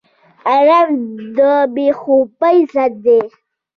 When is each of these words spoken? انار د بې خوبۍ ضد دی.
انار 0.55 0.87
د 1.37 1.39
بې 1.73 1.87
خوبۍ 1.99 2.57
ضد 2.73 2.93
دی. 3.05 3.21